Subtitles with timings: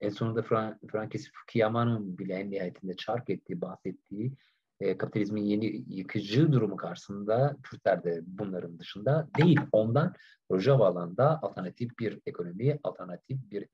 [0.00, 4.32] En sonunda Fran Frankis Fukuyama'nın bile en nihayetinde çark ettiği, bahsettiği
[4.80, 9.60] e, kapitalizmin yeni yıkıcı durumu karşısında Kürtler de bunların dışında değil.
[9.72, 10.14] Ondan
[10.50, 13.66] Rojava alanda alternatif bir ekonomi, alternatif bir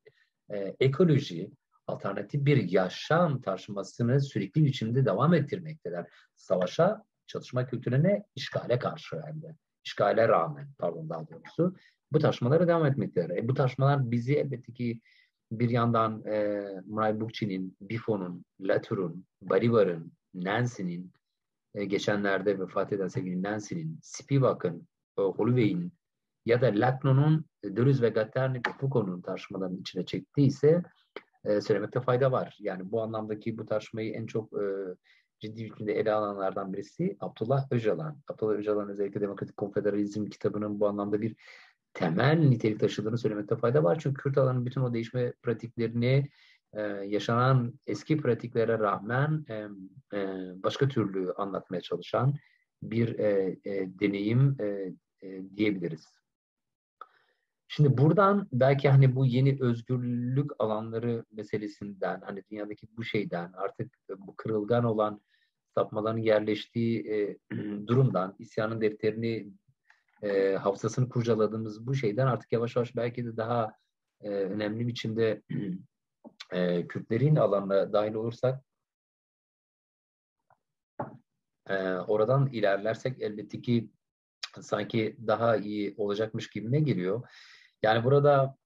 [0.51, 1.51] e, ekoloji,
[1.87, 6.07] alternatif bir yaşam tartışmasını sürekli biçimde devam ettirmekteler.
[6.37, 9.57] Savaşa, çatışma kültürüne, işgale karşı hem de.
[9.85, 11.77] İşgale rağmen, pardon daha doğrusu.
[12.13, 13.37] Bu tartışmalara devam etmekteler.
[13.37, 15.01] E, bu tartışmalar bizi elbette ki
[15.53, 21.13] bir yandan e, Muray Bukçi'nin, Bifo'nun, Latour'un, Bolivar'ın, Nancy'nin,
[21.75, 24.89] e, geçenlerde vefat eden sevgili Nancy'nin, Spivak'ın,
[25.19, 25.93] e, Holloway'in
[26.47, 30.83] ya da Lacno'nun e, Deleuze ve Gattari ve Foucault'un tartışmalarının içine çektiyse
[31.45, 32.57] e, söylemekte fayda var.
[32.61, 34.65] Yani bu anlamdaki bu tartışmayı en çok e,
[35.41, 38.19] ciddi biçimde ele alanlardan birisi Abdullah Öcalan.
[38.29, 41.37] Abdullah Öcalan özellikle Demokratik Konfederalizm kitabının bu anlamda bir
[41.97, 43.99] temel nitelik taşıdığını söylemekte fayda var.
[44.01, 46.29] Çünkü Kürt alanın bütün o değişme pratiklerini
[46.73, 49.55] e, yaşanan eski pratiklere rağmen e,
[50.17, 50.19] e,
[50.63, 52.35] başka türlü anlatmaya çalışan
[52.83, 53.19] bir
[54.01, 54.57] deneyim
[55.57, 56.07] diyebiliriz.
[57.69, 64.37] Şimdi buradan belki hani bu yeni özgürlük alanları meselesinden, hani dünyadaki bu şeyden, artık bu
[64.37, 65.21] kırılgan olan
[65.75, 67.39] sapmaların yerleştiği e,
[67.87, 69.49] durumdan, isyanın defterini,
[70.23, 73.73] e, hafızasını kurcaladığımız bu şeyden artık yavaş yavaş belki de daha
[74.21, 75.43] e, önemli biçimde
[76.53, 78.65] e, Kürtlerin alanına dahil olursak
[81.69, 83.91] e, oradan ilerlersek elbette ki
[84.61, 87.29] sanki daha iyi olacakmış gibi ne geliyor.
[87.83, 88.57] Yani burada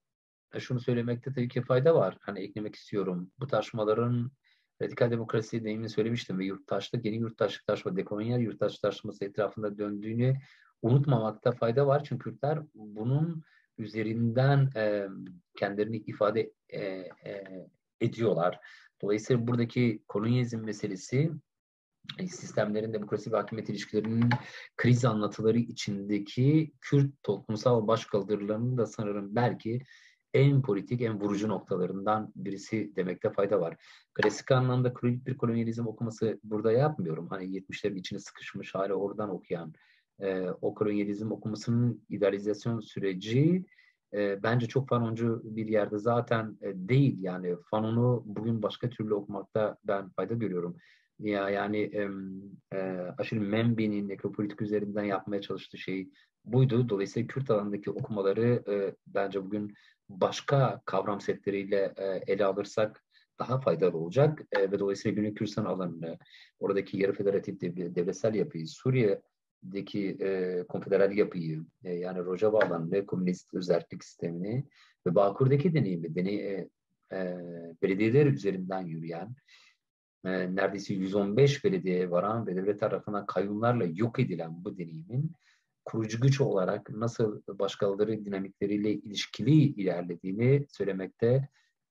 [0.59, 2.19] şunu söylemekte tabii ki fayda var.
[2.21, 3.33] Hani eklemek istiyorum.
[3.41, 4.31] Bu tartışmaların
[4.83, 10.37] radikal demokrasi deneyimini söylemiştim ve yurttaşlık, yeni yurttaşlık tartışma, dekolonyal yurttaşlık tartışması etrafında döndüğünü
[10.83, 12.05] unutmamakta fayda var.
[12.05, 13.43] Çünkü Kürtler bunun
[13.79, 15.09] üzerinden e,
[15.59, 17.45] kendilerini ifade e, e,
[18.01, 18.61] ediyorlar.
[19.03, 21.31] Dolayısıyla buradaki kolonyalizm meselesi
[22.19, 24.31] e, sistemlerin demokrasi ve hakimiyet ilişkilerinin
[24.77, 29.83] kriz anlatıları içindeki Kürt toplumsal başkaldırılarının da sanırım belki
[30.35, 33.77] en politik, en vurucu noktalarından birisi demekte fayda var.
[34.15, 37.29] Klasik anlamda kronik bir kolonyalizm okuması burada yapmıyorum.
[37.29, 39.75] Hani 70'lerin içine sıkışmış hala oradan okuyan
[40.23, 43.65] e, o kolonyalizm okumasının idealizasyon süreci
[44.15, 47.23] e, bence çok fanoncu bir yerde zaten e, değil.
[47.23, 50.77] Yani fanonu bugün başka türlü okumakta ben fayda görüyorum.
[51.19, 52.09] Ya yani e,
[52.77, 52.79] e,
[53.19, 56.09] aşırı Membi'nin nekropolitik üzerinden yapmaya çalıştığı şey
[56.45, 56.89] buydu.
[56.89, 59.75] Dolayısıyla Kürt alanındaki okumaları e, bence bugün
[60.09, 63.05] başka kavram setleriyle e, ele alırsak
[63.39, 66.19] daha faydalı olacak e, ve dolayısıyla günlük Kürdistan alanını,
[66.59, 68.67] oradaki yarı federatif devletsel yapıyı,
[69.61, 74.65] Suriye'deki e, konfederal yapıyı, e, yani Rojava alanını, komünist özellik sistemini
[75.07, 76.69] ve Bağkur'daki deneyimi, deney, e,
[77.13, 77.37] e,
[77.83, 79.35] belediyeler üzerinden yürüyen,
[80.25, 85.33] e, neredeyse 115 belediyeye varan ve devlet tarafından kayyumlarla yok edilen bu deneyimin
[85.85, 91.49] kurucu güç olarak nasıl başkaları dinamikleriyle ilişkili ilerlediğini söylemekte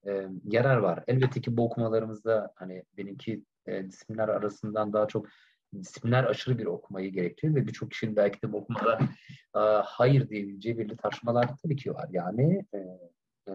[0.08, 1.04] e, yarar var.
[1.08, 5.28] Elbette ki bu okumalarımızda hani benimki e, disiplinler arasından daha çok
[5.76, 9.00] disiplinler aşırı bir okumayı gerektiriyor ve birçok kişinin belki de bu okumada
[9.56, 12.08] e, hayır diyebileceği belli tartışmalar tabii ki var.
[12.12, 12.80] Yani e,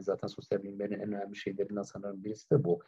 [0.00, 2.80] zaten sosyal bilimlerin en önemli şeylerinden sanırım birisi de bu.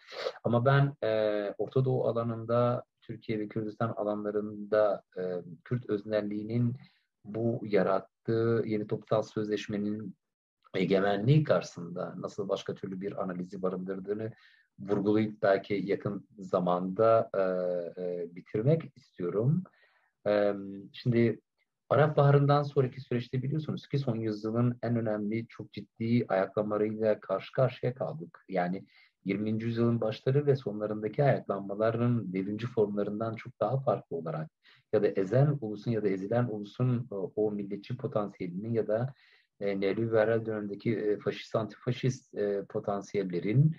[0.45, 5.23] Ama ben e, Orta Doğu alanında, Türkiye ve Kürdistan alanlarında e,
[5.65, 6.77] Kürt öznelliğinin
[7.25, 10.17] bu yarattığı yeni toplumsal sözleşmenin
[10.75, 14.33] egemenliği karşısında nasıl başka türlü bir analizi barındırdığını
[14.79, 17.41] vurgulayıp belki yakın zamanda e,
[18.03, 19.65] e, bitirmek istiyorum.
[20.27, 20.55] E,
[20.93, 21.41] şimdi
[21.89, 27.95] Arap Baharı'ndan sonraki süreçte biliyorsunuz ki son yüzyılın en önemli çok ciddi ayaklamalarıyla karşı karşıya
[27.95, 28.45] kaldık.
[28.49, 28.85] Yani
[29.25, 29.63] 20.
[29.65, 34.51] yüzyılın başları ve sonlarındaki ayaklanmaların devrimci formlarından çok daha farklı olarak
[34.93, 39.15] ya da ezen ulusun ya da ezilen ulusun o, o milliyetçi potansiyelinin ya da
[39.61, 43.77] e, neoliberal dönemdeki e, faşist antifaşist e, potansiyellerin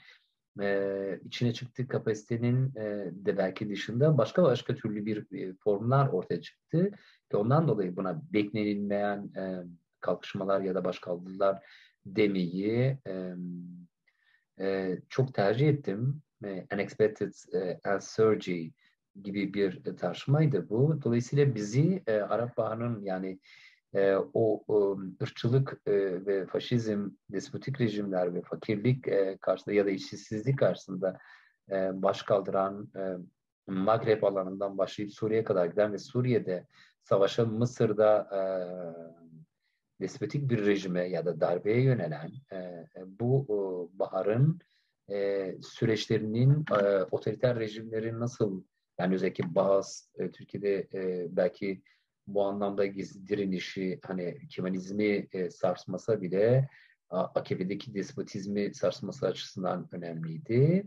[0.62, 6.42] e, içine çıktığı kapasitenin e, de belki dışında başka başka türlü bir e, formlar ortaya
[6.42, 6.92] çıktı.
[7.34, 9.64] Ve ondan dolayı buna beklenilmeyen e,
[10.00, 11.64] kalkışmalar ya da başkaldırılar
[12.06, 13.34] demeyi e,
[14.60, 16.22] e, çok tercih ettim.
[16.46, 18.72] E, unexpected e, Surgery
[19.24, 21.00] gibi bir tartışmaydı bu.
[21.04, 23.40] Dolayısıyla bizi e, Arap Baharı'nın yani
[23.96, 25.92] e, o, o ırkçılık e,
[26.26, 31.18] ve faşizm, despotik rejimler ve fakirlik e, karşısında ya da işsizlik karşısında
[31.72, 33.02] e, baş kaldıran e,
[33.68, 36.68] Magreb alanından başlayıp Suriye kadar giden ve Suriye'de
[37.04, 38.42] savaşa Mısır'da e,
[40.02, 44.60] despotik bir rejime ya da darbeye yönelen e, bu e, baharın
[45.10, 48.64] e, süreçlerinin e, otoriter rejimlerin nasıl
[49.00, 51.82] yani özellikle bazı e, Türkiye'de e, belki
[52.28, 56.70] bu anlamda gizli direnişi hani Kemalizmi e, sarsmasa bile
[57.10, 60.86] AKP'deki despotizmi sarsması açısından önemliydi.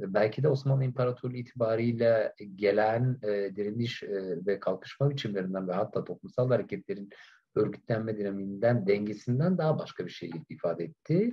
[0.00, 6.48] Belki de Osmanlı İmparatorluğu itibariyle gelen e, direniş e, ve kalkışma biçimlerinden ve hatta toplumsal
[6.48, 7.10] hareketlerin
[7.54, 11.30] örgütlenme dinamiğinden, dengesinden daha başka bir şey ifade etti.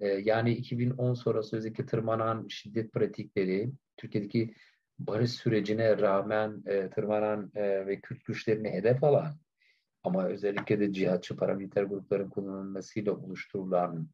[0.00, 4.54] E, yani 2010 sonrası özellikle tırmanan şiddet pratikleri, Türkiye'deki
[5.06, 9.34] barış sürecine rağmen e, tırmanan e, ve Kürt güçlerini hedef alan
[10.04, 14.08] ama özellikle de cihatçı paramiliter grupların kullanılmasıyla oluşturulan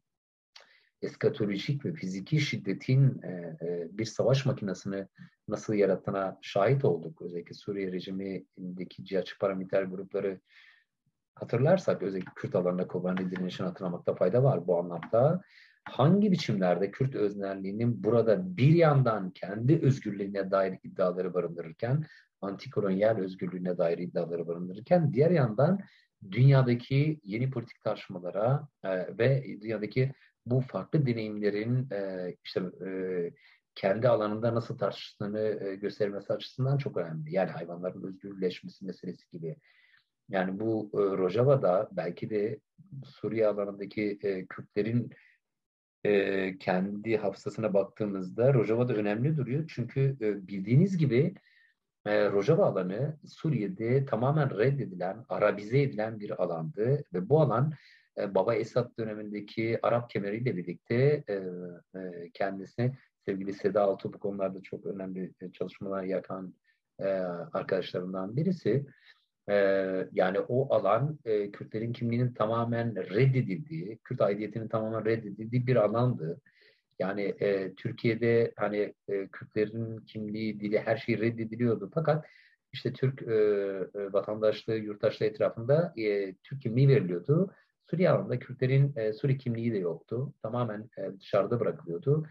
[1.01, 5.07] eskatolojik ve fiziki şiddetin e, e, bir savaş makinesini
[5.47, 7.21] nasıl yarattığına şahit olduk.
[7.21, 10.39] Özellikle Suriye rejimindeki cihatçı paramiliter grupları
[11.35, 15.41] hatırlarsak özellikle Kürt alanında Kobani direnişini hatırlamakta fayda var bu anlamda.
[15.83, 22.05] Hangi biçimlerde Kürt öznelliğinin burada bir yandan kendi özgürlüğüne dair iddiaları barındırırken
[22.41, 25.79] antikolonyal özgürlüğüne dair iddiaları barındırırken diğer yandan
[26.31, 30.13] dünyadaki yeni politik tartışmalara e, ve dünyadaki
[30.45, 32.89] bu farklı deneyimlerin e, işte e,
[33.75, 37.33] kendi alanında nasıl tartıştığını e, göstermesi açısından çok önemli.
[37.33, 39.55] Yani hayvanların özgürleşmesi meselesi gibi.
[40.29, 42.59] Yani bu e, Rojava'da belki de
[43.05, 45.11] Suriye alanındaki e, Kürtlerin
[46.03, 49.71] e, kendi hafızasına baktığımızda Rojava'da önemli duruyor.
[49.75, 51.33] Çünkü e, bildiğiniz gibi
[52.05, 57.73] e, Rojava alanı Suriye'de tamamen reddedilen, Arabize edilen bir alandı ve bu alan
[58.17, 61.33] e, Baba Esad dönemindeki Arap kemeriyle birlikte e,
[61.99, 66.53] e, kendisine sevgili Seda Altuğ bu konularda çok önemli çalışmalar yapan
[66.99, 67.07] e,
[67.53, 68.85] arkadaşlarımdan birisi.
[69.49, 69.55] E,
[70.11, 76.41] yani o alan e, Kürtlerin kimliğinin tamamen reddedildiği, Kürt aidiyetinin tamamen reddedildiği bir alandı.
[76.99, 81.91] Yani e, Türkiye'de hani e, Kürtlerin kimliği, dili her şey reddediliyordu.
[81.93, 82.25] Fakat
[82.73, 87.53] işte Türk e, e, vatandaşlığı, yurttaşlığı etrafında e, Türk kimliği veriliyordu.
[87.89, 90.33] Suriye alanında Kürtlerin e, Suri kimliği de yoktu.
[90.41, 92.27] Tamamen e, dışarıda bırakılıyordu.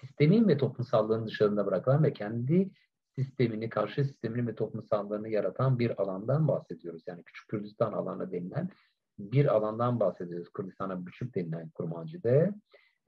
[0.00, 2.70] Sistemin ve toplumsallığın dışarında bırakılan ve kendi
[3.16, 7.02] sistemini, karşı sistemini ve toplumsallığını yaratan bir alandan bahsediyoruz.
[7.06, 8.70] Yani Küçük Kürdistan alanı denilen
[9.18, 10.52] bir alandan bahsediyoruz.
[10.52, 12.54] Kürdistan'a Küçük denilen kurmacıda.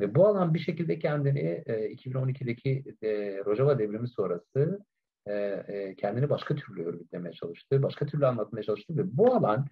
[0.00, 3.08] Ve bu alan bir şekilde kendini e, 2012'deki e,
[3.44, 4.81] Rojava devrimi sonrası
[5.26, 5.35] e,
[5.69, 9.67] e, kendini başka türlü örgütlemeye çalıştı, başka türlü anlatmaya çalıştı ve bu alan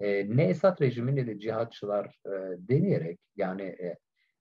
[0.00, 2.30] e, ne Esad rejimi ne de cihatçılar e,
[2.68, 3.96] deneyerek yani e,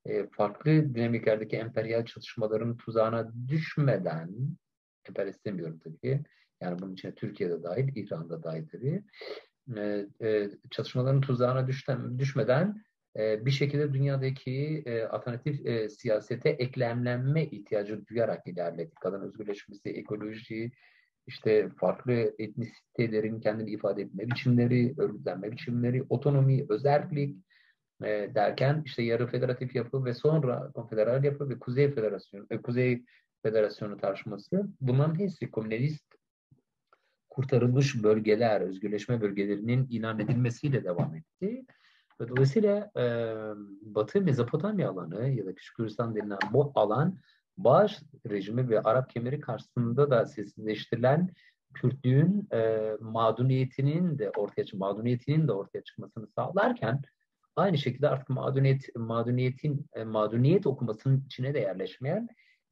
[0.06, 4.30] e, farklı dinamiklerdeki emperyal çalışmaların tuzağına düşmeden,
[5.08, 6.24] emperyal istemiyorum tabii ki,
[6.62, 9.04] yani bunun içine Türkiye'de dahil, İran'da dahil tabii,
[9.78, 12.84] e, e, çalışmaların tuzağına düşten, düşmeden
[13.18, 18.92] e, bir şekilde dünyadaki e, alternatif e, siyasete eklemlenme ihtiyacı duyarak ilerledi.
[19.02, 20.72] Kadın özgürleşmesi, ekoloji,
[21.28, 27.38] işte farklı etnisitelerin kendini ifade etme biçimleri, örgütlenme biçimleri, otonomi, özellik
[28.04, 33.04] e, derken işte yarı federatif yapı ve sonra konfederal yapı ve Kuzey Federasyonu, e, Kuzey
[33.44, 36.06] Federasyonu tartışması bunların hepsi komünist
[37.30, 41.66] kurtarılmış bölgeler, özgürleşme bölgelerinin ilan edilmesiyle devam etti.
[42.22, 43.04] Ve dolayısıyla e,
[43.82, 47.20] Batı Mezopotamya alanı ya da Küçük Kürdistan denilen bu alan
[47.58, 51.30] Bağış rejimi ve Arap kemeri karşısında da sessizleştirilen
[51.74, 57.02] Kürtlüğün e, mağduniyetinin de ortaya mağduniyetinin de ortaya çıkmasını sağlarken
[57.56, 62.30] aynı şekilde artık mağduniyet mağduniyetin e, okumasının içine de yerleşmeyen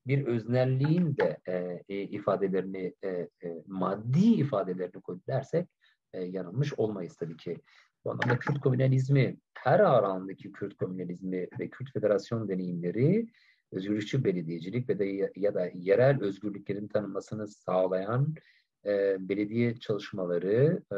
[0.08, 5.68] bir öznelliğin de e, e, ifadelerini e, e, maddi ifadelerini koyup dersek
[6.14, 7.58] e, yanılmış olmayız tabii ki.
[8.06, 13.28] Bu anlamda Kürt komünalizmi, her alandaki Kürt komünalizmi ve Kürt federasyon deneyimleri
[13.72, 18.36] özgürlükçü belediyecilik ve de ya da yerel özgürlüklerin tanınmasını sağlayan
[18.86, 20.98] e, belediye çalışmaları e,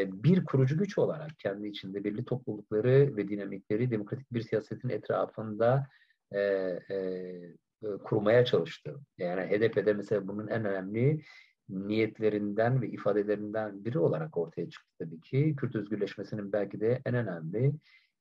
[0.00, 5.86] e, bir kurucu güç olarak kendi içinde belli toplulukları ve dinamikleri demokratik bir siyasetin etrafında
[6.32, 6.40] e,
[6.90, 6.96] e
[8.04, 9.00] kurmaya çalıştı.
[9.18, 11.20] Yani HDP'de mesela bunun en önemli
[11.68, 15.56] niyetlerinden ve ifadelerinden biri olarak ortaya çıktı tabii ki.
[15.56, 17.72] Kürt özgürleşmesinin belki de en önemli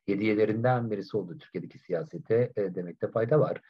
[0.06, 3.62] hediyelerinden birisi oldu Türkiye'deki siyasete e, demekte fayda var.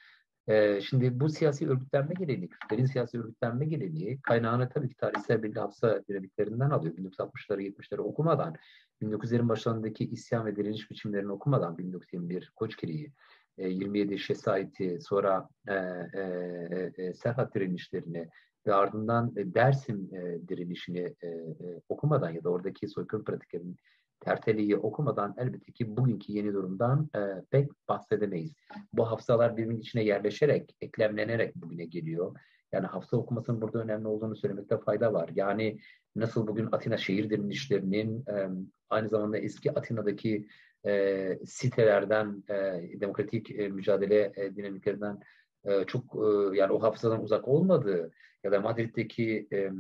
[0.48, 5.60] E, şimdi bu siyasi örgütlenme geleneği, Kürtlerin siyasi örgütlenme geleneği kaynağını tabii ki tarihsel belli
[5.60, 6.96] hafıza dinamiklerinden alıyor.
[6.96, 8.56] 1960'ları 70'leri okumadan,
[9.02, 13.12] 1900'lerin başlarındaki isyan ve direniş biçimlerini okumadan 1921 Koçkiri'yi,
[13.58, 18.28] e, 27 Şesait'i, sonra e, e, e, Serhat direnişlerini
[18.68, 23.78] ve ardından e, Dersim e, direnişini e, e, okumadan ya da oradaki soykırım pratiklerinin
[24.20, 27.20] Terteli'yi okumadan elbette ki bugünkü yeni durumdan e,
[27.52, 28.54] pek bahsedemeyiz.
[28.94, 32.36] Bu hafızalar birbirinin içine yerleşerek, eklemlenerek bugüne geliyor.
[32.72, 35.30] Yani hafıza okumasının burada önemli olduğunu söylemekte fayda var.
[35.36, 35.80] Yani
[36.16, 38.50] nasıl bugün Atina şehir direnişlerinin e,
[38.90, 40.48] aynı zamanda eski Atina'daki
[40.86, 42.54] e, sitelerden, e,
[43.02, 45.20] demokratik e, mücadele e, dinamiklerinden
[45.66, 48.12] e, çok e, yani o hafızadan uzak olmadığı
[48.44, 49.72] ya da Madrid'deki e,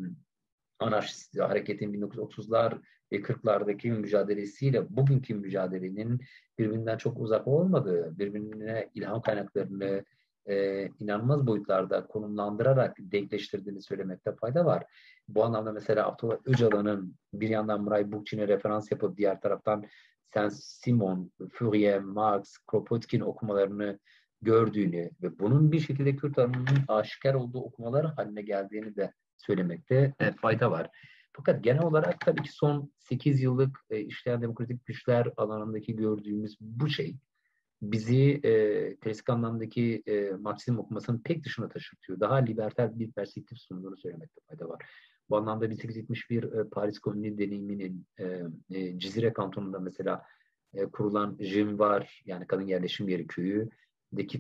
[0.80, 2.82] anarşist hareketin 1930'lar
[3.12, 6.22] ve 40'lardaki mücadelesiyle bugünkü mücadelenin
[6.58, 10.04] birbirinden çok uzak olmadığı, birbirine ilham kaynaklarını
[10.46, 14.84] e, inanılmaz boyutlarda konumlandırarak denkleştirdiğini söylemekte fayda var.
[15.28, 19.86] Bu anlamda mesela Abdullah Öcalan'ın bir yandan Muray Bookchin'e referans yapıp diğer taraftan
[20.34, 24.00] Saint-Simon, Fourier, Marx, Kropotkin okumalarını
[24.42, 30.32] gördüğünü ve bunun bir şekilde Kürt alanının aşikar olduğu okumalar haline geldiğini de söylemekte e,
[30.32, 30.90] fayda var.
[31.34, 36.90] Fakat genel olarak tabii ki son 8 yıllık e, işleyen demokratik güçler alanındaki gördüğümüz bu
[36.90, 37.16] şey
[37.82, 42.20] bizi e, klasik anlamdaki e, Marksizm okumasının pek dışına taşıtıyor.
[42.20, 44.86] Daha liberter bir perspektif sunduğunu söylemekte fayda var.
[45.30, 50.26] Bu anlamda 1871 e, Paris Komünü deneyiminin e, e, Cizire kantonunda mesela
[50.94, 53.70] kurulan Jim var yani kadın yerleşim yeri köyü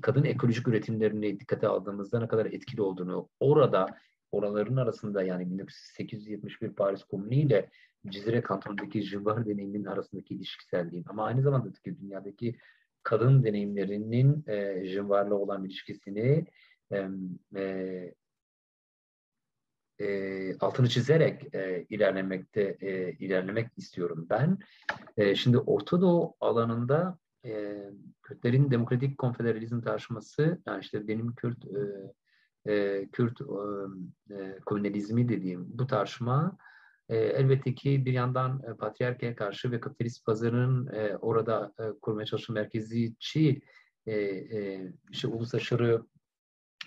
[0.01, 3.87] kadın ekolojik üretimlerini dikkate aldığımızda ne kadar etkili olduğunu orada
[4.31, 7.69] oraların arasında yani 1871 Paris Komünü ile
[8.07, 12.55] Cizire kantonundaki Jimbar deneyiminin arasındaki ilişkiselliğin ama aynı zamanda ki dünyadaki
[13.03, 16.45] kadın deneyimlerinin e, Jimbar'la olan ilişkisini
[17.55, 18.13] e,
[19.99, 24.57] e, altını çizerek e, ilerlemekte e, ilerlemek istiyorum ben.
[25.17, 27.77] E, şimdi Orta Doğu alanında e,
[28.23, 33.41] Kürtlerin demokratik konfederalizm tartışması, yani işte benim Kürt e, e, Kürt
[34.31, 36.57] e, komünalizmi dediğim bu tartışma
[37.09, 42.25] e, elbette ki bir yandan e, patriarkaya karşı ve kapitalist pazarın e, orada e, kurmaya
[42.25, 43.61] çalışan merkeziyetçi
[44.05, 44.81] e, e,
[45.11, 46.07] işte uluslararası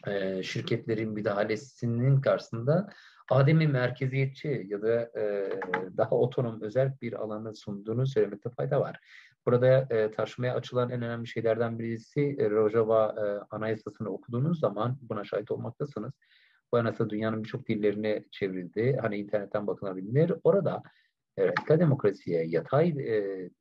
[0.07, 2.88] e, şirketlerin müdahalesinin karşısında
[3.31, 5.50] ademi merkeziyetçi ya da e,
[5.97, 9.00] daha otonom özel bir alanı sunduğunu söylemekte fayda var.
[9.47, 15.25] Burada e, tartışmaya açılan en önemli şeylerden birisi e, Rojava e, Anayasası'nı okuduğunuz zaman buna
[15.25, 16.12] şahit olmaktasınız.
[16.73, 18.99] Bu anayasa dünyanın birçok dillerine çevrildi.
[19.00, 20.33] Hani internetten bakılabilir.
[20.45, 20.83] Orada
[21.37, 23.15] e, radikal demokrasiye, yatay e,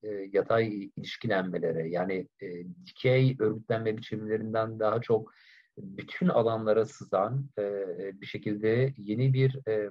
[0.03, 2.47] e, yatay ilişkilenmelere yani e,
[2.85, 5.33] dikey örgütlenme biçimlerinden daha çok
[5.77, 7.85] bütün alanlara sızan e,
[8.21, 9.89] bir şekilde yeni bir e,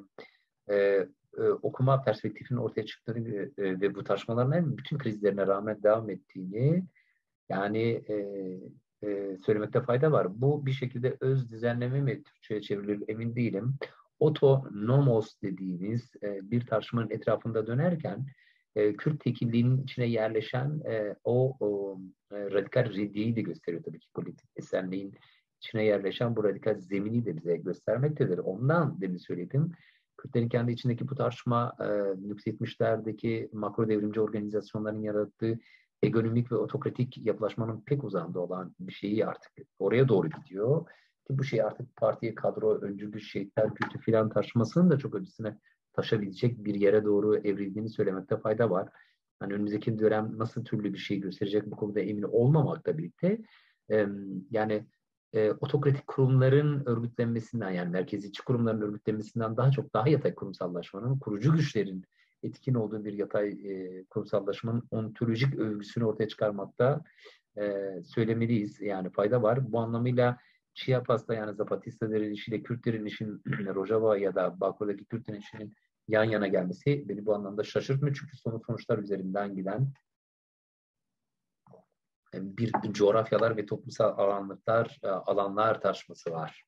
[0.70, 0.76] e,
[1.38, 6.84] e, okuma perspektifinin ortaya çıktığını e, ve bu tartışmaların bütün krizlerine rağmen devam ettiğini
[7.48, 8.14] yani e,
[9.06, 10.40] e, söylemekte fayda var.
[10.40, 13.74] Bu bir şekilde öz düzenleme mi Türkçe'ye çevrilir emin değilim.
[14.18, 18.26] Otonomos dediğimiz e, bir tartışmanın etrafında dönerken
[18.76, 21.98] e, Kürt tekilliğinin içine yerleşen e, o, o
[22.32, 25.14] e, radikal reddiyeyi de gösteriyor tabii ki politik esenliğin
[25.64, 28.38] içine yerleşen bu radikal zemini de bize göstermektedir.
[28.38, 29.72] Ondan demin söyledim
[30.16, 35.58] Kürtlerin kendi içindeki bu tartışma e, 1970'lerdeki makro devrimci organizasyonların yarattığı
[36.02, 40.86] egonomik ve otokratik yapılaşmanın pek uzağında olan bir şeyi artık oraya doğru gidiyor.
[41.26, 45.58] Ki bu şey artık partiye kadro, öncü güç, şehitler kültü filan tartışmasının da çok ötesine
[45.92, 48.88] taşabilecek bir yere doğru evrildiğini söylemekte fayda var.
[49.40, 53.38] Hani önümüzdeki dönem nasıl türlü bir şey gösterecek bu konuda emin olmamakla birlikte
[53.90, 54.06] e,
[54.50, 54.86] yani
[55.34, 62.04] e, otokratik kurumların örgütlenmesinden yani merkezci kurumların örgütlenmesinden daha çok daha yatay kurumsallaşmanın, kurucu güçlerin
[62.42, 67.04] etkin olduğu bir yatay e, kurumsallaşmanın ontolojik övgüsünü ortaya çıkarmakta
[67.58, 68.80] e, söylemeliyiz.
[68.80, 69.72] Yani fayda var.
[69.72, 70.38] Bu anlamıyla
[70.74, 73.42] Chiapas'ta yani Zapatista direnişiyle Kürt direnişinin
[73.74, 75.72] Rojava ya da Bakur'daki Kürt direnişinin
[76.08, 78.16] yan yana gelmesi beni bu anlamda şaşırtmıyor.
[78.20, 79.92] Çünkü somut sonuçlar üzerinden giden
[82.40, 86.64] bir coğrafyalar ve toplumsal alanlıklar, e, alanlar tartışması var.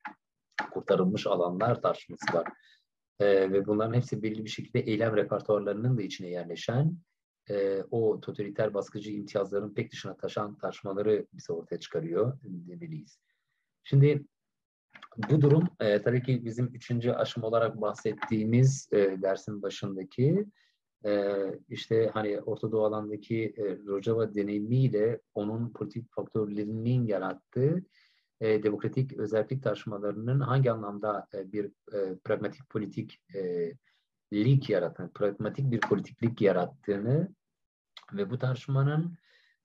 [0.70, 2.46] Kurtarılmış alanlar tartışması var.
[3.20, 6.96] E, ve bunların hepsi belli bir şekilde eylem repertuarlarının da içine yerleşen
[7.50, 13.18] e, o totaliter baskıcı imtiyazların pek dışına taşan tartışmaları bize ortaya çıkarıyor demeliyiz.
[13.84, 14.24] Şimdi
[15.30, 20.46] bu durum e, tabii ki bizim üçüncü aşım olarak bahsettiğimiz e, dersin başındaki
[21.06, 21.34] e,
[21.68, 27.84] işte hani Orta Doğu alandaki e, Rojava deneyimiyle onun politik faktörlerinin yarattığı
[28.40, 33.72] e, demokratik özellik tartışmalarının hangi anlamda e, bir e, pragmatik politik e,
[34.32, 37.28] lik yaratan, pragmatik bir politiklik yarattığını
[38.12, 39.18] ve bu tartışmanın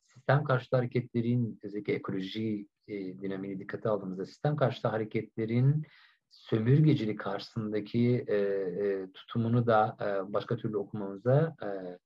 [0.05, 5.85] sistem karşıtı hareketlerin özellikle ekoloji e, dinamiğini dikkate aldığımızda sistem karşıtı hareketlerin
[6.31, 11.99] sömürgecilik karşısındaki e, e, tutumunu da e, başka türlü okumamıza e,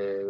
[0.00, 0.22] e,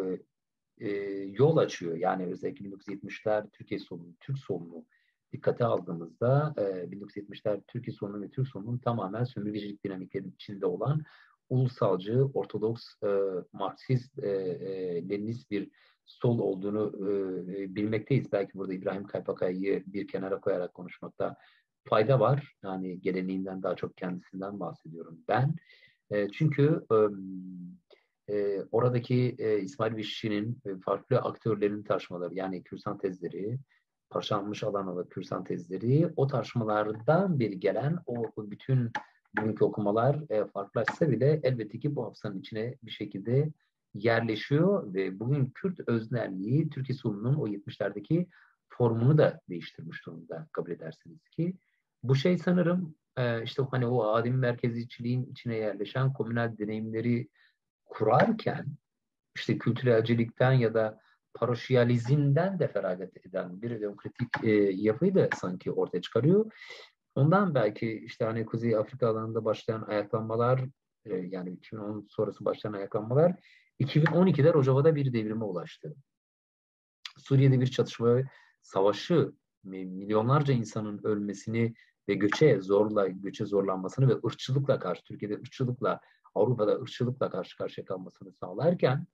[0.78, 0.90] e,
[1.38, 1.96] yol açıyor.
[1.96, 4.84] Yani özellikle 1970'ler Türkiye solunu, Türk solunu
[5.32, 11.02] dikkate aldığımızda e, 1970'ler Türkiye solunu ve Türk solunun tamamen sömürgecilik dinamiklerinin içinde olan
[11.48, 13.08] ulusalcı, ortodoks, e,
[13.52, 15.70] Marksist, e, e, Leninist bir
[16.04, 18.32] sol olduğunu e, bilmekteyiz.
[18.32, 21.36] Belki burada İbrahim Kaypakay'ı bir kenara koyarak konuşmakta
[21.88, 22.56] fayda var.
[22.62, 25.54] Yani geleneğinden daha çok kendisinden bahsediyorum ben.
[26.10, 26.86] E, çünkü
[28.28, 33.58] e, oradaki e, İsmail Vişçi'nin e, farklı aktörlerin tartışmaları yani Kürsan tezleri,
[34.10, 38.92] parçalanmış Adanalı Kürsan tezleri o tartışmalardan bir gelen o bütün
[39.36, 43.52] bugünkü okumalar e, farklılaşsa bile elbette ki bu hafızanın içine bir şekilde
[43.94, 48.26] yerleşiyor ve bugün Kürt öznerliği Türkiye solunun o 70'lerdeki
[48.68, 51.54] formunu da değiştirmiş durumda kabul edersiniz ki.
[52.02, 57.28] Bu şey sanırım e, işte hani o adim merkeziciliğin içine yerleşen komünel deneyimleri
[57.84, 58.66] kurarken
[59.36, 61.00] işte kültürelcilikten ya da
[61.34, 66.52] paroşiyalizmden de feragat eden bir demokratik e, yapıyı da sanki ortaya çıkarıyor.
[67.14, 70.64] Ondan belki işte hani Kuzey Afrika alanında başlayan ayaklanmalar
[71.04, 73.34] e, yani 2010 sonrası başlayan ayaklanmalar
[73.80, 75.94] 2012'de Rojava'da bir devrime ulaştı.
[77.18, 78.20] Suriye'de bir çatışma
[78.62, 79.32] savaşı
[79.64, 81.74] milyonlarca insanın ölmesini
[82.08, 86.00] ve göçe zorla göçe zorlanmasını ve ırkçılıkla karşı Türkiye'de ırkçılıkla
[86.34, 89.06] Avrupa'da ırkçılıkla karşı karşıya kalmasını sağlarken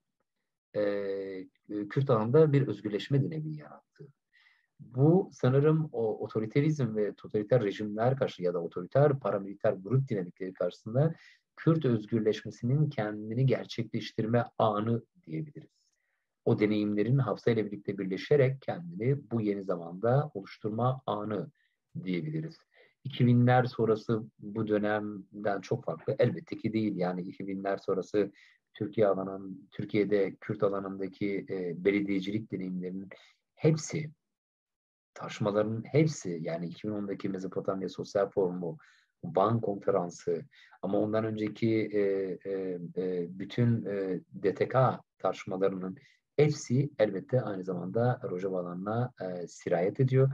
[0.77, 1.49] e,
[1.91, 4.09] Kürt alanında bir özgürleşme dinamiği yarattı.
[4.81, 11.15] Bu sanırım o otoriterizm ve totaliter rejimler karşı ya da otoriter paramiliter grup dinamikleri karşısında
[11.57, 15.71] Kürt özgürleşmesinin kendini gerçekleştirme anı diyebiliriz.
[16.45, 21.51] O deneyimlerin Hafsa ile birlikte birleşerek kendini bu yeni zamanda oluşturma anı
[22.05, 22.59] diyebiliriz.
[23.07, 26.17] 2000'ler sonrası bu dönemden çok farklı.
[26.19, 26.97] Elbette ki değil.
[26.97, 28.33] Yani 2000'ler sonrası
[28.75, 33.09] Türkiye alanın, Türkiye'de Kürt alanındaki e, belediyecilik deneyimlerinin
[33.55, 34.11] hepsi,
[35.15, 38.79] tartışmaların hepsi yani 2010'daki Mezopotamya Sosyal Forumu,
[39.25, 40.45] Van Konferansı
[40.83, 42.01] ama ondan önceki e,
[42.51, 44.75] e, e, bütün e, DTK
[45.19, 45.97] tartışmalarının
[46.37, 50.33] hepsi elbette aynı zamanda Rojava alanına e, sirayet ediyor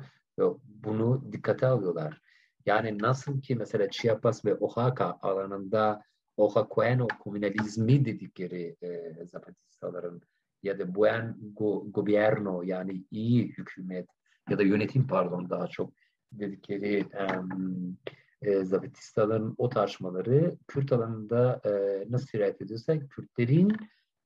[0.67, 2.21] bunu dikkate alıyorlar.
[2.67, 6.03] Yani nasıl ki mesela Chiapas ve Oaxaca alanında
[6.37, 10.21] Oaxaqueno komünalizmi dedikleri e, Zapatistaların
[10.63, 14.09] ya da buen go, gobierno yani iyi hükümet
[14.51, 15.93] ya da yönetim pardon daha çok
[16.33, 17.99] dedikleri um,
[18.43, 23.73] e, Zapatistaların o tartışmaları Kürt alanında e, nasıl sirayet ediyorsa Kürtlerin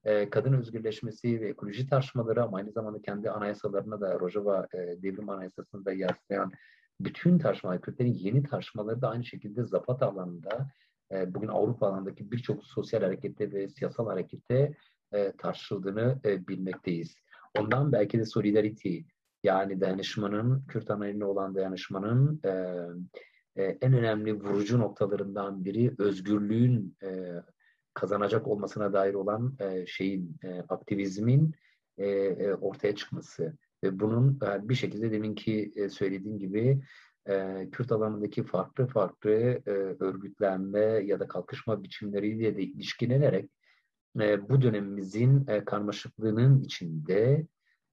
[0.04, 5.28] e, kadın özgürleşmesi ve ekoloji tartışmaları ama aynı zamanda kendi anayasalarına da Rojava e, devrim
[5.28, 6.52] anayasasında yaslayan
[7.00, 10.70] bütün tartışmalar, Kürtlerin yeni tartışmaları da aynı şekilde Zapata alanında
[11.12, 14.74] e, bugün Avrupa alanındaki birçok sosyal harekette ve siyasal harekette
[15.12, 17.14] e, tartışıldığını e, bilmekteyiz.
[17.58, 18.98] Ondan belki de solidarity
[19.42, 22.50] yani dayanışmanın, Kürt analine olan dayanışmanın e,
[23.56, 27.42] e, en önemli vurucu noktalarından biri özgürlüğün e,
[27.94, 31.54] kazanacak olmasına dair olan e, şeyin, e, aktivizmin
[31.98, 33.56] e, e, ortaya çıkması.
[33.84, 36.82] Ve bunun e, bir şekilde deminki e, söylediğim gibi
[37.28, 39.30] e, Kürt alanındaki farklı farklı
[40.00, 43.50] örgütlenme ya da kalkışma biçimleriyle de ilişkilenerek
[44.48, 47.46] bu dönemimizin karmaşıklığının içinde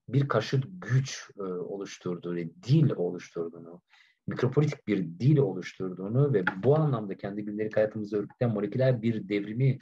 [0.08, 3.82] bir karşıt güç oluşturduğunu, dil oluşturduğunu,
[4.26, 9.78] mikropolitik bir dil oluşturduğunu ve bu anlamda kendi gündelik hayatımızda örgütleyen moleküler bir devrimi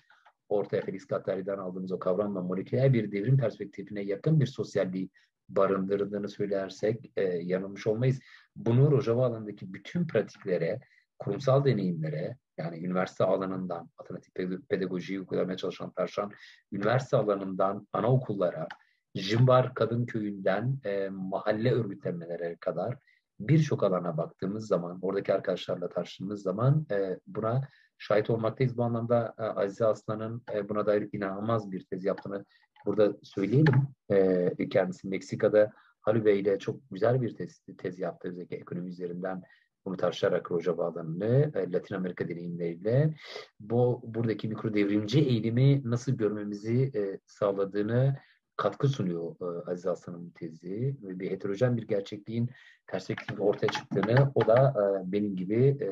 [0.49, 5.11] ortaya Felix Gattari'den aldığımız o kavramla moleküler bir devrim perspektifine yakın bir sosyalliği
[5.49, 8.21] barındırdığını söylersek e, yanılmış olmayız.
[8.57, 10.81] Bunu Rojava alanındaki bütün pratiklere,
[11.19, 14.35] kurumsal deneyimlere, yani üniversite alanından, matematik
[14.69, 16.33] pedagojiyi uygulamaya çalışan Tarşan,
[16.73, 18.69] üniversite alanından anaokullara,
[19.15, 22.99] Jimbar Kadın Köyü'nden e, mahalle örgütlenmelere kadar
[23.41, 28.77] birçok alana baktığımız zaman, oradaki arkadaşlarla tartıştığımız zaman e, buna şahit olmaktayız.
[28.77, 32.45] Bu anlamda e, Azize Aslan'ın e, buna dair inanılmaz bir tez yaptığını
[32.87, 33.75] burada söyleyelim.
[34.11, 38.29] E, kendisi Meksika'da Halu Bey ile çok güzel bir tez, tez yaptı.
[38.29, 39.43] Özellikle ekonomi üzerinden
[39.87, 43.15] bunu tartışarak Rojava alanını, e, Latin Amerika deneyimleriyle
[43.61, 48.17] bu buradaki mikro devrimci eğilimi nasıl görmemizi e, sağladığını
[48.57, 52.51] katkı sunuyor e, Aziz Aslan'ın tezi ve bir heterojen bir gerçekliğin
[52.87, 55.89] perspektifi ortaya çıktığını o da e, benim gibi e,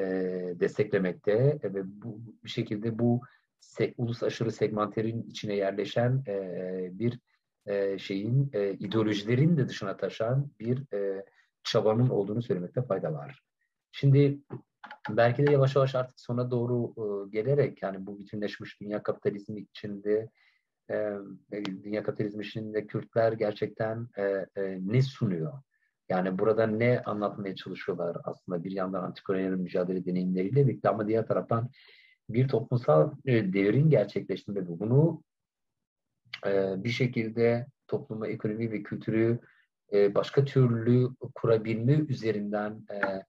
[0.00, 0.02] e,
[0.60, 3.20] desteklemekte ve bu bir şekilde bu
[3.62, 7.18] se, ulus aşırı segmenterin içine yerleşen e, bir
[7.66, 11.24] e, şeyin e, ideolojilerin de dışına taşan bir e,
[11.64, 13.42] çabanın olduğunu söylemekte fayda var.
[13.92, 14.38] Şimdi
[15.10, 20.28] belki de yavaş yavaş artık sona doğru e, gelerek yani bu bütünleşmiş dünya kapitalizmi içinde
[20.90, 20.94] e,
[21.52, 24.22] e, dünya kapitalizmi işinde Kürtler gerçekten e,
[24.56, 25.52] e, ne sunuyor?
[26.08, 31.70] Yani burada ne anlatmaya çalışıyorlar aslında bir yandan antikolonyal mücadele deneyimleriyle birlikte ama diğer taraftan
[32.28, 35.22] bir toplumsal e, devrin gerçekleştiğinde bunu
[36.46, 39.38] e, bir şekilde topluma, ekonomi ve kültürü
[39.92, 43.24] e, başka türlü kurabilme üzerinden e,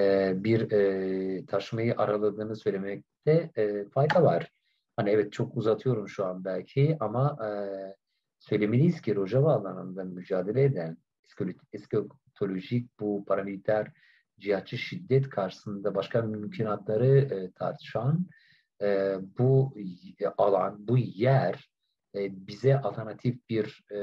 [0.00, 4.50] e, bir e, taşımayı araladığını söylemekte e, fayda var.
[4.96, 7.50] Hani evet çok uzatıyorum şu an belki ama e,
[8.38, 10.96] söylemeliyiz ki Rojava alanında mücadele eden
[11.72, 13.92] eskatolojik bu paramiliter
[14.38, 18.26] cihatçı şiddet karşısında başka mümkünatları e, tartışan
[18.82, 19.74] e, bu
[20.38, 21.70] alan, bu yer
[22.14, 23.98] e, bize alternatif bir e,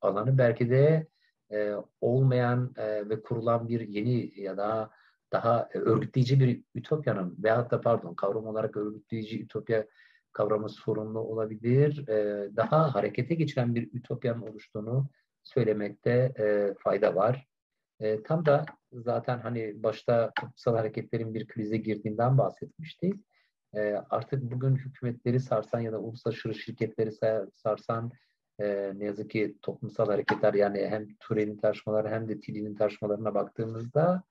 [0.00, 1.06] alanı belki de
[1.52, 4.90] e, olmayan e, ve kurulan bir yeni ya da
[5.32, 9.86] daha örgütleyici bir ütopyanın veyahut da pardon kavram olarak örgütleyici ütopya
[10.32, 12.08] kavramı sorunlu olabilir.
[12.08, 15.08] E, daha harekete geçiren bir ütopyanın oluştuğunu
[15.42, 17.51] söylemekte e, fayda var.
[18.02, 23.14] E, tam da zaten hani başta toplumsal hareketlerin bir krize girdiğinden bahsetmiştik.
[23.74, 27.12] E, artık bugün hükümetleri sarsan ya da uluslararası şirketleri
[27.54, 28.12] sarsan
[28.60, 34.22] e, ne yazık ki toplumsal hareketler yani hem Turing'in tartışmaları hem de Tilly'nin tartışmalarına baktığımızda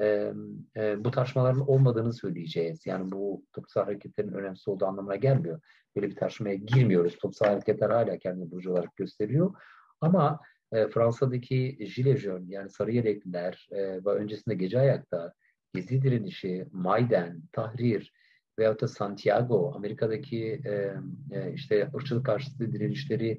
[0.00, 0.32] e,
[0.76, 2.86] e, bu tartışmaların olmadığını söyleyeceğiz.
[2.86, 5.60] Yani bu toplumsal hareketlerin önemsiz olduğu anlamına gelmiyor.
[5.96, 7.12] Böyle bir tartışmaya girmiyoruz.
[7.12, 9.54] Toplumsal hareketler hala kendini burcu olarak gösteriyor.
[10.00, 10.40] Ama
[10.72, 15.34] e, Fransa'daki Gilets jaunes yani sarı yelekliler e, ve öncesinde gece ayakta
[15.74, 18.12] Gezi direnişi, Mayden, Tahrir,
[18.58, 20.94] veyahut da Santiago, Amerika'daki e,
[21.32, 23.38] e, işte ırkçılık karşıtı direnişleri,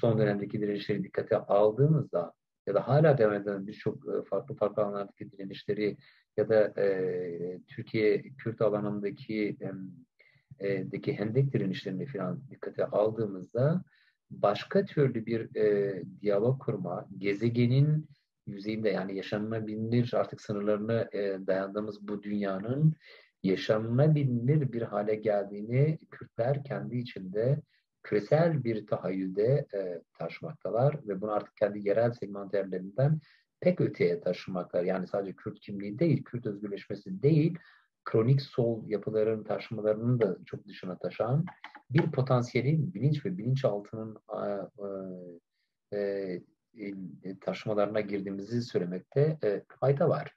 [0.00, 2.32] son dönemdeki direnişleri dikkate aldığımızda
[2.66, 5.96] ya da hala devam eden birçok e, farklı farklı alanlardaki direnişleri
[6.36, 9.56] ya da e, Türkiye Kürt alanındaki
[10.60, 13.84] e, deki hendek direnişlerini falan dikkate aldığımızda
[14.42, 18.08] başka türlü bir e, diyalog kurma, gezegenin
[18.46, 22.94] yüzeyinde yani yaşanılabilir artık sınırlarını e, dayandığımız bu dünyanın
[23.42, 27.62] yaşanılabilir bir hale geldiğini Kürtler kendi içinde
[28.02, 33.20] küresel bir tahayyülde e, taşımaktalar ve bunu artık kendi yerel segmenterlerinden
[33.60, 34.84] pek öteye taşımaklar.
[34.84, 37.58] Yani sadece Kürt kimliği değil, Kürt özgürleşmesi değil,
[38.04, 41.44] kronik sol yapıların taşımalarının da çok dışına taşan
[41.90, 44.18] bir potansiyelin bilinç ve bilinçaltının
[45.92, 46.40] e, e,
[47.22, 50.34] e, taşımalarına girdiğimizi söylemekte e, fayda var.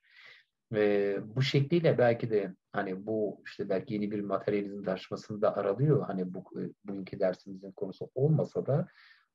[0.76, 6.06] E, bu şekliyle belki de hani bu işte belki yeni bir materyalizm tartışmasında aralıyor.
[6.08, 6.44] Hani bu
[6.86, 8.88] bugünkü dersimizin konusu olmasa da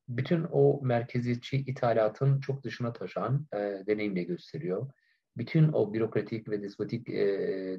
[0.07, 4.91] bütün o merkeziyetçi ithalatın çok dışına taşan e, deneyimle gösteriyor.
[5.37, 7.23] Bütün o bürokratik ve despotik e,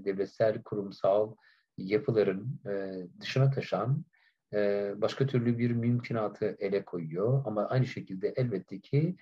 [0.05, 1.35] devletsel kurumsal
[1.79, 4.05] yapıların e, dışına taşan
[4.53, 7.43] e, başka türlü bir mümkünatı ele koyuyor.
[7.47, 9.17] Ama aynı şekilde elbette ki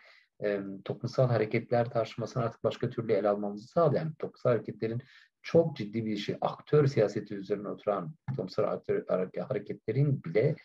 [0.45, 5.03] e, toplumsal hareketler tartışmasını artık başka türlü ele almamızı sağlayan toplumsal hareketlerin
[5.43, 9.05] çok ciddi bir şey, aktör siyaseti üzerine oturan toplumsal aktör
[9.49, 10.57] hareketlerin bile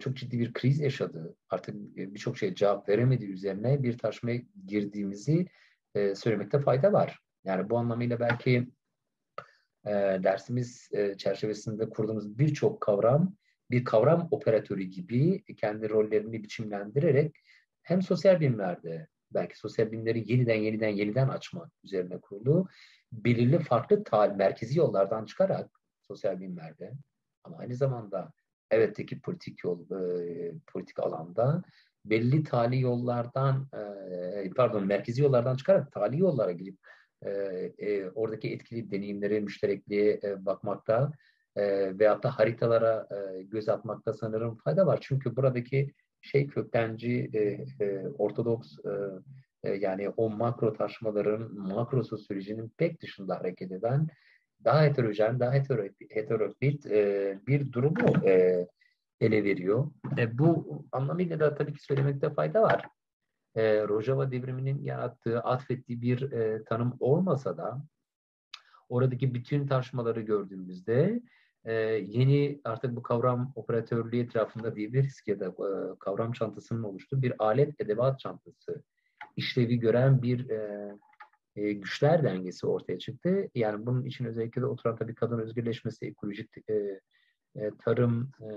[0.00, 5.46] çok ciddi bir kriz yaşadığı, artık birçok şeye cevap veremediği üzerine bir tartışmaya girdiğimizi
[5.94, 7.18] e, söylemekte fayda var.
[7.44, 8.68] Yani bu anlamıyla belki
[9.86, 9.90] e,
[10.22, 13.36] dersimiz e, çerçevesinde kurduğumuz birçok kavram
[13.70, 17.36] bir kavram operatörü gibi kendi rollerini biçimlendirerek
[17.82, 22.68] hem sosyal bilimlerde belki sosyal bilimleri yeniden yeniden yeniden açmak üzerine kurulu
[23.12, 26.92] belirli farklı tal merkezi yollardan çıkarak sosyal bilimlerde
[27.44, 28.32] ama aynı zamanda
[28.70, 31.62] elbette ki politik yol e, politik alanda
[32.04, 33.68] belli tali yollardan
[34.56, 36.78] pardon merkezi yollardan çıkarak tali yollara girip
[37.78, 41.12] e, oradaki etkili deneyimleri müşterekliğe e, bakmakta
[41.56, 43.08] e, veyahut da haritalara
[43.42, 44.98] göz atmakta sanırım fayda var.
[45.02, 47.30] Çünkü buradaki şey köktenci,
[47.80, 48.76] e, ortodoks
[49.64, 54.08] e, yani o makro taşmaların, makro sosyolojinin pek dışında hareket eden
[54.64, 55.52] daha heterojen, daha
[56.10, 58.66] heteroklit e, bir durumu e,
[59.22, 59.90] ele veriyor.
[60.18, 62.88] E, bu anlamıyla da tabii ki söylemekte fayda var.
[63.54, 67.82] E, Rojava devriminin yarattığı, atfettiği bir e, tanım olmasa da
[68.88, 71.20] oradaki bütün tartışmaları gördüğümüzde
[71.64, 71.72] e,
[72.06, 77.34] yeni artık bu kavram operatörlüğü etrafında diyebiliriz ki ya da e, kavram çantasının oluştuğu bir
[77.38, 78.82] alet edevat çantası
[79.36, 80.92] işlevi gören bir e,
[81.56, 83.48] e, güçler dengesi ortaya çıktı.
[83.54, 87.00] Yani bunun için özellikle de oturan tabii kadın özgürleşmesi, ekolojik e,
[87.56, 88.50] e, tarım, e,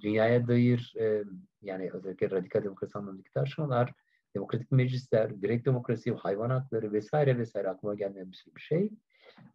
[0.00, 1.24] dünyaya dair e,
[1.62, 3.92] yani özellikle radikal demokrasi anlamındaki tartışmalar,
[4.34, 8.90] demokratik meclisler, direkt demokrasi, hayvan hakları vesaire vesaire aklıma gelmeyen bir sürü bir şey.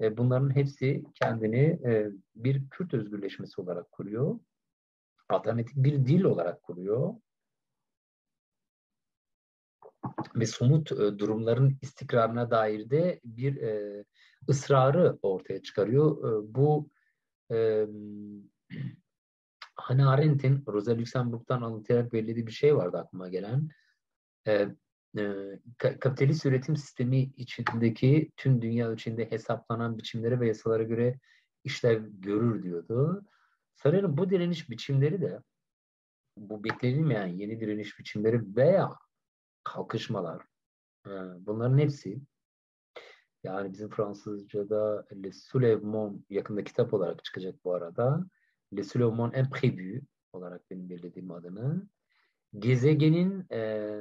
[0.01, 4.39] E, bunların hepsi kendini e, bir Kürt özgürleşmesi olarak kuruyor.
[5.29, 7.13] Alternatif bir dil olarak kuruyor.
[10.35, 14.03] ve somut e, durumların istikrarına dair de bir e,
[14.49, 16.17] ısrarı ortaya çıkarıyor.
[16.17, 16.89] E, bu
[17.51, 17.87] e,
[19.75, 23.69] Hannah Arendt'in Rosa Luxemburg'dan alıntılayarak belirlediği bir şey vardı aklıma gelen.
[24.47, 24.67] E,
[25.17, 31.19] e, kapitalist üretim sistemi içindeki tüm dünya ölçeğinde hesaplanan biçimlere ve yasalara göre
[31.63, 33.25] işlev görür diyordu.
[33.75, 35.39] Sanırım bu direniş biçimleri de
[36.37, 38.95] bu beklenilmeyen yeni direniş biçimleri veya
[39.63, 40.41] kalkışmalar
[41.05, 41.11] e,
[41.45, 42.21] bunların hepsi
[43.43, 48.25] yani bizim Fransızca'da Le Soulèvement yakında kitap olarak çıkacak bu arada.
[48.73, 50.01] Le Soulèvement Imprévu
[50.33, 51.87] olarak benim belirlediğim adını.
[52.59, 53.91] Gezegenin e,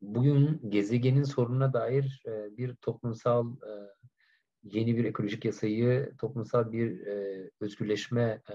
[0.00, 3.72] bugün gezegenin sorununa dair e, bir toplumsal e,
[4.62, 8.54] yeni bir ekolojik yasayı, toplumsal bir e, özgürleşme e,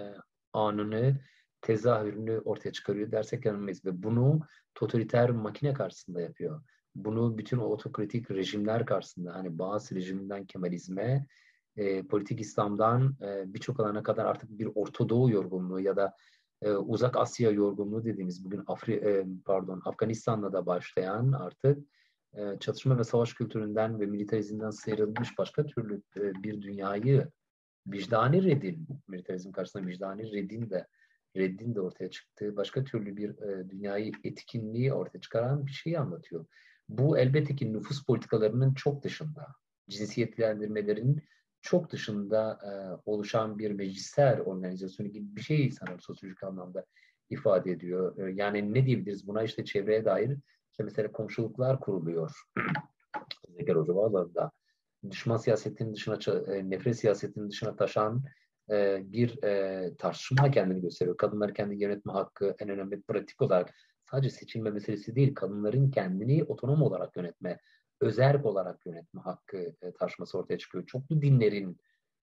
[0.54, 1.19] anını,
[1.62, 3.86] tezahürünü ortaya çıkarıyor dersek yanılmayız.
[3.86, 4.39] Ve bunu
[4.76, 6.63] totaliter makine karşısında yapıyor.
[6.95, 11.28] Bunu bütün o otokratik rejimler karşısında, hani bazı rejiminden Kemalizme,
[11.77, 16.15] e, politik İslam'dan e, birçok alana kadar artık bir Orta Doğu yorgunluğu ya da
[16.62, 21.88] e, Uzak Asya yorgunluğu dediğimiz bugün Afri, e, pardon Afganistan'la da başlayan artık
[22.33, 27.27] e, çatışma ve savaş kültüründen ve militarizmden sıyrılmış başka türlü e, bir dünyayı
[27.88, 30.88] vicdani reddin, militarizm karşısında vicdani reddin de
[31.38, 36.45] reddin de ortaya çıktığı başka türlü bir e, dünyayı etkinliği ortaya çıkaran bir şeyi anlatıyor.
[36.89, 39.47] Bu elbette ki nüfus politikalarının çok dışında,
[39.89, 41.21] cinsiyetlendirmelerin
[41.63, 42.71] çok dışında e,
[43.06, 46.86] oluşan bir meclisler organizasyonu gibi bir şey sanırım sosyolojik anlamda
[47.30, 48.17] ifade ediyor.
[48.17, 50.38] E, yani ne diyebiliriz buna işte çevreye dair
[50.71, 52.32] işte mesela komşuluklar kuruluyor.
[53.58, 54.52] Zeker Ocavalar'da
[55.10, 56.17] düşman siyasetinin dışına,
[56.54, 58.23] e, nefret siyasetinin dışına taşan
[58.71, 61.17] e, bir e, tartışma kendini gösteriyor.
[61.17, 63.73] Kadınlar kendi yönetme hakkı en önemli pratik olarak
[64.12, 67.60] sadece seçilme meselesi değil, kadınların kendini otonom olarak yönetme,
[68.04, 70.86] özerk olarak yönetme hakkı e, tartışması ortaya çıkıyor.
[70.86, 71.78] Çoklu dinlerin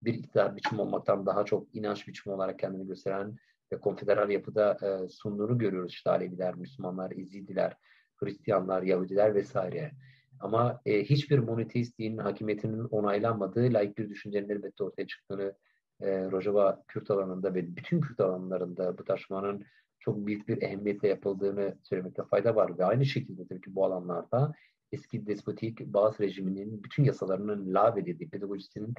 [0.02, 3.36] bir iktidar biçimi olmaktan daha çok inanç biçimi olarak kendini gösteren
[3.72, 5.92] ve konfederal yapıda e, sunduğunu görüyoruz.
[5.92, 7.76] İşte Aleviler, Müslümanlar, İzidiler,
[8.16, 9.92] Hristiyanlar, Yahudiler vesaire.
[10.40, 15.54] Ama e, hiçbir monoteist dinin hakimiyetinin onaylanmadığı layık bir düşüncenin elbette ortaya çıktığını
[16.00, 19.64] e, Rojava Kürt alanında ve bütün Kürt alanlarında bu tartışmanın
[19.98, 22.78] çok büyük bir ehemmiyetle yapıldığını söylemekte fayda var.
[22.78, 24.52] Ve aynı şekilde tabii ki bu alanlarda
[24.92, 28.94] eski despotik bazı rejiminin bütün yasalarının lağvedildiği, pedagojisinin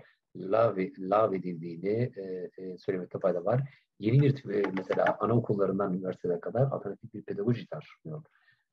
[1.00, 3.70] lağvedildiğini e, e, söylemekte fayda var.
[4.00, 8.24] Yeni bir e, mesela anaokullarından üniversitelere kadar alternatif bir pedagoji tartışılıyor.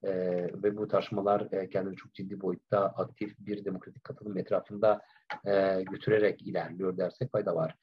[0.02, 0.10] E,
[0.62, 5.02] ve bu tartışmalar e, kendini çok ciddi boyutta aktif bir demokratik katılım etrafında
[5.46, 7.74] e, götürerek ilerliyor dersek fayda var.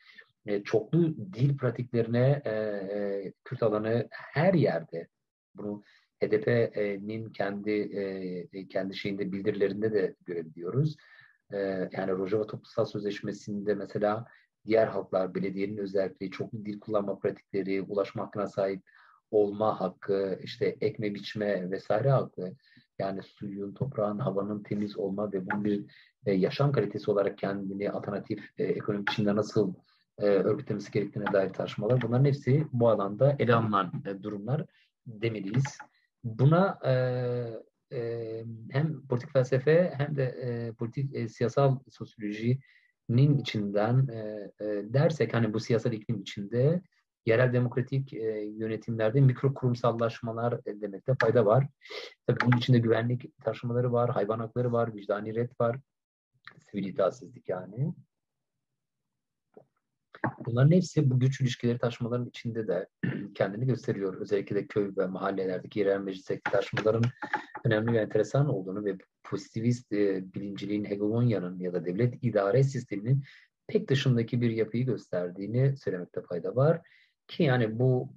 [0.45, 5.07] E, çoklu dil pratiklerine e, e, Kürt alanı her yerde
[5.55, 5.83] bunu
[6.23, 10.95] HDP'nin kendi kendi şeyinde bildirilerinde de görebiliyoruz.
[11.91, 14.25] Yani Rojava Toplumsal Sözleşmesi'nde mesela
[14.65, 18.81] diğer halklar, belediyenin özellikleri, çoklu dil kullanma pratikleri, ulaşma hakkına sahip
[19.31, 22.55] olma hakkı, işte ekme biçme vesaire hakkı,
[22.99, 25.85] yani suyun, toprağın, havanın temiz olma ve bunun bir
[26.25, 29.73] e, yaşam kalitesi olarak kendini alternatif e, ekonomik biçimde nasıl
[30.17, 32.01] e, örgütlemesi gerektiğine dair tartışmalar.
[32.01, 34.65] Bunların hepsi bu alanda ele alınan e, durumlar
[35.07, 35.77] demeliyiz.
[36.25, 36.91] Buna e,
[37.97, 44.17] e, hem politik felsefe hem de e, politik e, siyasal sosyolojinin içinden e,
[44.65, 46.81] e, dersek hani bu siyasal iklim içinde
[47.25, 51.67] yerel demokratik e, yönetimlerde mikro kurumsallaşmalar e, demekte fayda var.
[52.27, 55.79] Tabii bunun içinde güvenlik tartışmaları var, hayvan hakları var, vicdani ret var,
[56.71, 57.93] sivil itaatsizlik yani.
[60.45, 62.87] Bunların hepsi bu güç ilişkileri taşımaların içinde de
[63.35, 64.13] kendini gösteriyor.
[64.13, 67.03] Özellikle de köy ve mahallelerdeki yerel meclisteki taşımaların
[67.65, 73.23] önemli ve enteresan olduğunu ve pozitivist e, bilinciliğin, hegemonyanın ya da devlet idare sisteminin
[73.67, 76.81] pek dışındaki bir yapıyı gösterdiğini söylemekte fayda var.
[77.27, 78.09] Ki yani bu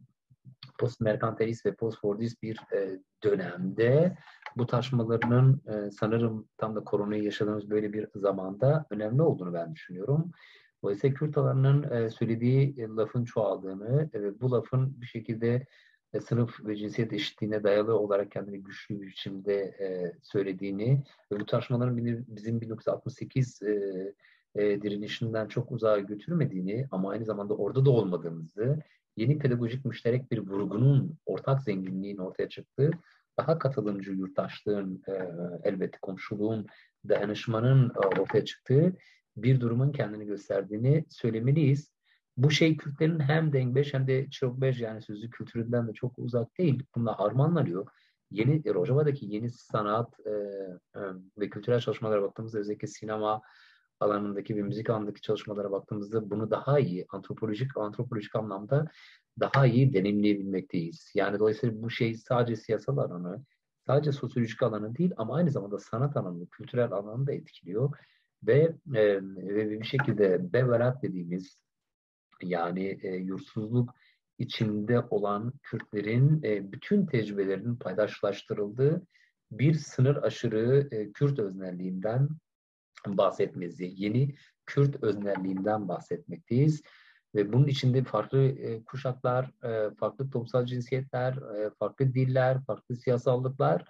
[0.78, 4.16] post-merkantilist ve post-fordist bir e, dönemde
[4.56, 10.32] bu taşmalarının e, sanırım tam da koronayı yaşadığımız böyle bir zamanda önemli olduğunu ben düşünüyorum.
[10.82, 15.66] Dolayısıyla Kürt alanının e, söylediği e, lafın çoğaldığını e, bu lafın bir şekilde
[16.28, 19.74] sınıf ve cinsiyet eşitliğine dayalı olarak kendini güçlü bir biçimde
[20.22, 21.96] söylediğini ve bu tartışmaların
[22.28, 24.14] bizim 1968 e,
[24.54, 28.78] e, direnişinden çok uzağa götürmediğini ama aynı zamanda orada da olmadığımızı,
[29.16, 32.90] yeni pedagojik müşterek bir vurgunun, ortak zenginliğin ortaya çıktığı,
[33.38, 35.02] daha katılımcı yurttaşlığın,
[35.62, 36.66] elbette komşuluğun,
[37.08, 38.92] dayanışmanın e, ortaya çıktığı
[39.42, 41.92] bir durumun kendini gösterdiğini söylemeliyiz.
[42.36, 46.82] Bu şey Kürtlerin hem Dengbeş hem de Çirokbeş yani sözlü kültüründen de çok uzak değil.
[46.94, 47.86] Bunlar harmanlanıyor.
[48.30, 51.00] yeni Rojava'daki yeni sanat e, e,
[51.38, 53.42] ve kültürel çalışmalara baktığımızda özellikle sinema
[54.00, 58.86] alanındaki ve müzik alanındaki çalışmalara baktığımızda bunu daha iyi antropolojik antropolojik anlamda
[59.40, 61.12] daha iyi deneyimleyebilmekteyiz.
[61.14, 63.44] Yani dolayısıyla bu şey sadece siyasal alanı,
[63.86, 67.96] sadece sosyolojik alanı değil ama aynı zamanda sanat alanını, kültürel alanı da etkiliyor
[68.42, 69.20] ve e,
[69.70, 71.58] bir şekilde beverat dediğimiz
[72.42, 73.94] yani e, yursuzluk
[74.38, 79.06] içinde olan Kürtlerin e, bütün tecrübelerinin paydaşlaştırıldığı
[79.50, 82.28] bir sınır aşırı e, Kürt öznelliğinden
[83.06, 84.34] bahsetmesi, yeni
[84.66, 86.82] Kürt öznelliğinden bahsetmekteyiz.
[87.34, 93.84] Ve bunun içinde farklı e, kuşaklar, e, farklı toplumsal cinsiyetler, e, farklı diller, farklı siyasallıklar,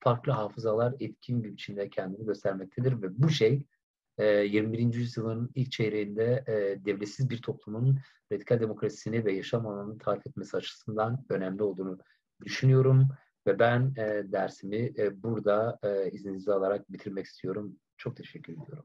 [0.00, 3.02] farklı hafızalar etkin bir biçimde kendini göstermektedir.
[3.02, 3.64] Ve bu şey
[4.18, 4.94] 21.
[4.94, 6.44] yüzyılın ilk çeyreğinde
[6.84, 7.98] devletsiz bir toplumun
[8.32, 11.98] radikal demokrasisini ve yaşam alanını tarif etmesi açısından önemli olduğunu
[12.44, 13.08] düşünüyorum.
[13.46, 13.96] Ve ben
[14.32, 15.78] dersimi burada
[16.12, 17.76] izninizi alarak bitirmek istiyorum.
[17.96, 18.84] Çok teşekkür ediyorum.